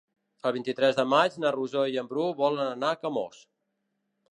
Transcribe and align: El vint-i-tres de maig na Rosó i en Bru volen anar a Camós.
El 0.49 0.53
vint-i-tres 0.53 0.97
de 0.99 1.05
maig 1.11 1.35
na 1.43 1.51
Rosó 1.57 1.85
i 1.97 2.01
en 2.03 2.09
Bru 2.15 2.25
volen 2.41 2.65
anar 2.73 2.93
a 2.95 3.01
Camós. 3.05 3.47